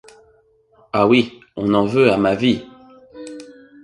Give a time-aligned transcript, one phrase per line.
[0.93, 2.65] Ah oui: on en veut à ma vie.